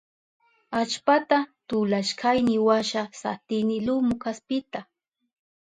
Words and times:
Allpata 0.79 1.37
tulashkayniwasha 1.67 3.01
satini 3.21 3.77
lumu 3.85 4.13
kaspita. 4.23 4.79